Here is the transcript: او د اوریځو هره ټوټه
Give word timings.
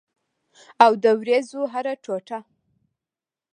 او 0.83 0.91
د 1.03 1.05
اوریځو 1.15 1.61
هره 1.73 1.93
ټوټه 2.03 2.39